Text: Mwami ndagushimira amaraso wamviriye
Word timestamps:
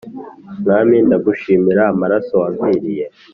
Mwami 0.61 0.95
ndagushimira 1.07 1.81
amaraso 1.93 2.33
wamviriye 2.41 3.05